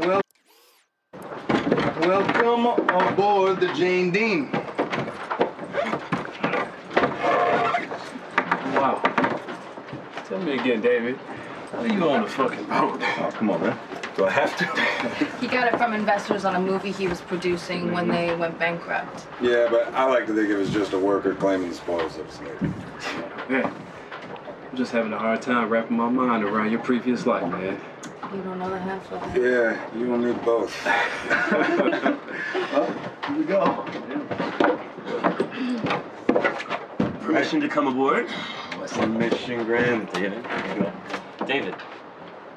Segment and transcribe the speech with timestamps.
[0.00, 0.22] Well,
[2.00, 4.50] welcome aboard the Jane Dean.
[8.80, 9.02] Wow.
[10.26, 11.18] Tell me again, David.
[11.72, 12.98] How are you on the fucking boat?
[13.02, 13.78] Oh, come on, man.
[14.16, 14.64] Do I have to?
[15.38, 19.26] He got it from investors on a movie he was producing when they went bankrupt.
[19.42, 22.30] Yeah, but I like to think it was just a worker claiming the spoils of
[22.32, 22.72] slavery.
[23.50, 23.70] Yeah.
[24.70, 27.78] I'm just having a hard time wrapping my mind around your previous life, man.
[28.32, 29.42] You don't know the half of it.
[29.42, 30.72] Yeah, you and me both.
[33.26, 33.84] Here we go.
[37.22, 38.30] Permission to come aboard?
[38.78, 40.12] Western Mission Grand.
[40.12, 40.92] David, here you go.
[41.44, 41.74] David,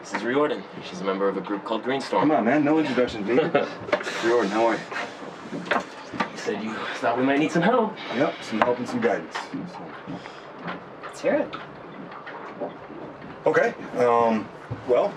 [0.00, 0.62] this is Riordan.
[0.86, 2.20] She's a member of a group called Greenstorm.
[2.20, 2.62] Come on, man.
[2.62, 3.36] No introduction, V.
[3.36, 4.80] Jordan, how are you?
[6.30, 7.96] You said you thought we might need some help.
[8.16, 9.34] Yep, some help and some guidance.
[11.02, 11.54] Let's hear it.
[13.46, 13.74] Okay.
[13.96, 14.46] Um,
[14.88, 15.12] well,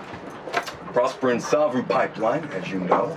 [0.98, 3.16] Prosper and Sovereign Pipeline, as you know,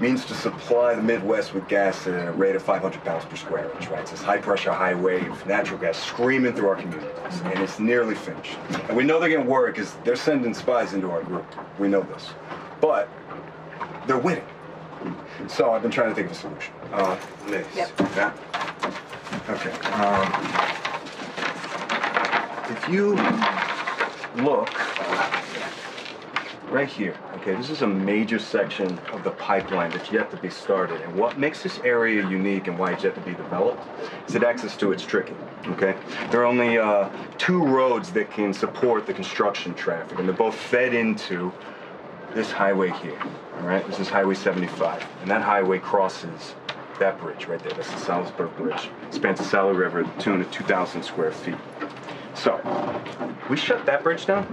[0.00, 3.68] means to supply the Midwest with gas at a rate of 500 pounds per square
[3.72, 4.02] inch, right?
[4.02, 8.14] It's this high pressure, high wave natural gas screaming through our communities, and it's nearly
[8.14, 8.56] finished.
[8.86, 11.44] And we know they're getting worried because they're sending spies into our group.
[11.80, 12.28] We know this.
[12.80, 13.08] But
[14.06, 14.46] they're winning.
[15.48, 16.74] So I've been trying to think of a solution.
[16.92, 17.66] Uh, Liz.
[17.74, 17.90] Yep.
[18.14, 18.32] Yeah.
[19.48, 19.72] Okay.
[19.90, 20.32] Um,
[22.70, 23.16] if you
[24.44, 24.70] look
[26.76, 30.50] right here, okay, this is a major section of the pipeline that's yet to be
[30.50, 31.00] started.
[31.00, 33.82] And what makes this area unique and why it's yet to be developed
[34.26, 35.32] is that access to it's tricky,
[35.68, 35.96] okay?
[36.30, 40.54] There are only uh, two roads that can support the construction traffic, and they're both
[40.54, 41.50] fed into
[42.34, 43.22] this highway here,
[43.54, 43.86] all right?
[43.86, 46.56] This is Highway 75, and that highway crosses
[46.98, 47.72] that bridge right there.
[47.72, 48.90] That's the Salisbury Bridge.
[49.10, 51.56] Spans the Sally River to the tune of 2,000 square feet.
[52.34, 52.60] So,
[53.48, 54.44] we shut that bridge down,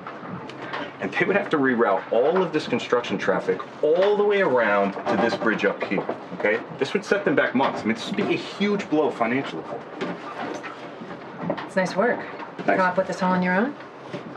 [1.03, 4.93] and they would have to reroute all of this construction traffic all the way around
[4.93, 6.05] to this bridge up here,
[6.39, 6.61] okay?
[6.79, 7.81] This would set them back months.
[7.81, 9.63] I mean, this would be a huge blow financially.
[11.65, 12.19] It's nice work.
[12.57, 12.79] You Thanks.
[12.79, 13.75] come up with this all on your own?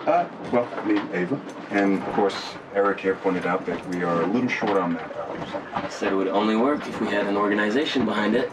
[0.06, 4.26] Uh, well, me, Ava, and of course, Eric here pointed out that we are a
[4.26, 5.46] little short on manpower.
[5.52, 8.50] so- Said it would only work if we had an organization behind it.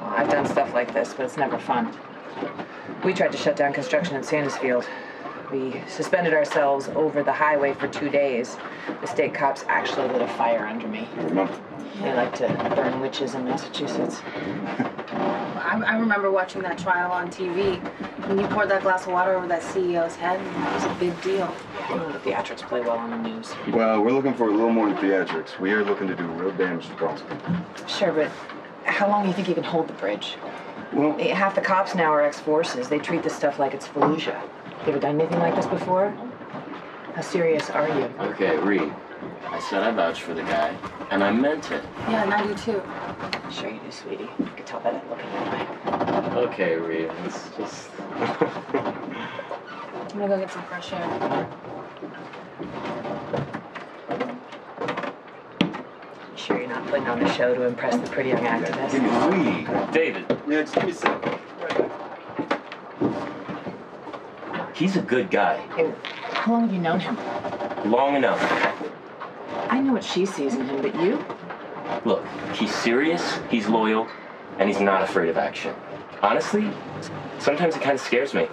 [0.00, 1.92] I've done stuff like this, but it's never fun.
[3.04, 4.86] We tried to shut down construction in Sandisfield.
[5.50, 8.56] We suspended ourselves over the highway for two days.
[9.00, 11.08] The state cops actually lit a fire under me.
[11.16, 11.60] I remember.
[12.00, 14.20] They like to burn witches in Massachusetts.
[15.66, 17.80] I, I remember watching that trial on TV.
[18.28, 21.20] When you poured that glass of water over that CEO's head, that was a big
[21.22, 21.54] deal.
[21.90, 23.54] You the theatrics play well on the news.
[23.72, 25.58] Well, we're looking for a little more than theatrics.
[25.58, 27.38] We are looking to do real damage to Boston.
[27.86, 28.30] Sure, but
[28.84, 30.36] how long do you think you can hold the bridge?
[30.92, 32.88] Well, Half the cops now are ex-forces.
[32.88, 34.40] They treat this stuff like it's Fallujah.
[34.84, 36.10] You ever done anything like this before?
[37.14, 38.04] How serious are you?
[38.20, 38.92] Okay, Reed.
[39.48, 40.76] I said I vouched for the guy,
[41.10, 41.82] and I meant it.
[42.08, 42.82] Yeah, and I do too.
[43.50, 44.28] Sure you do, sweetie.
[44.38, 45.66] I could tell by that look in your eye.
[46.52, 47.10] Okay, Reed.
[47.24, 47.88] It's just.
[48.10, 48.36] I'm
[50.12, 51.48] gonna go get some fresh air.
[56.36, 58.92] Sure you're not putting on a show to impress the pretty young activist?
[58.92, 59.92] give me three.
[59.92, 61.35] David, Yeah, just give me a second.
[64.76, 65.56] He's a good guy.
[65.74, 65.92] Hey,
[66.32, 67.16] how long have you known him?
[67.90, 68.40] Long enough.
[69.70, 71.24] I know what she sees in him, but you?
[72.04, 74.06] Look, he's serious, he's loyal,
[74.58, 75.74] and he's not afraid of action.
[76.22, 76.70] Honestly,
[77.38, 78.48] sometimes it kind of scares me.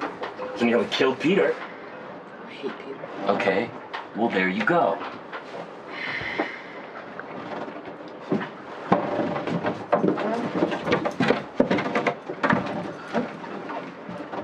[0.55, 1.55] He nearly killed Peter.
[2.45, 2.99] I hate Peter.
[3.27, 3.69] Okay,
[4.15, 4.97] well, there you go.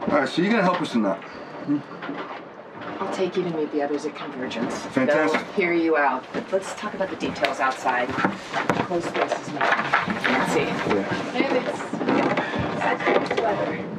[0.08, 1.24] All right, so you're gonna help us in that.
[1.70, 3.04] Hmm.
[3.04, 4.76] I'll take you to meet the others at Convergence.
[4.88, 5.40] Fantastic.
[5.42, 8.10] They'll hear you out, but let's talk about the details outside.
[8.10, 9.60] Close spaces now.
[10.24, 10.62] Nancy.
[10.62, 11.04] Yeah.
[11.32, 11.90] Hey, it's...
[13.32, 13.99] It's weather.